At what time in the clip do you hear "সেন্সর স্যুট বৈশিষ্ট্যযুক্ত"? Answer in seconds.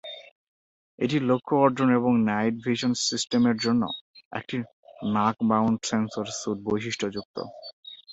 5.89-7.37